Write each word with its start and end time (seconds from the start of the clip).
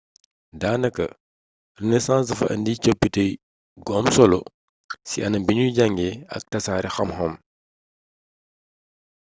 daanaka 0.61 1.05
renaissance 1.79 2.27
dafa 2.29 2.45
indi 2.55 2.73
coppite 2.83 3.25
gu 3.85 3.91
am 3.99 4.05
solo 4.17 4.39
ci 5.07 5.17
anam 5.25 5.43
biñuy 5.47 5.69
njànge 5.73 6.09
ak 6.35 6.41
tasaare 6.51 6.89
xam-xam 6.95 7.33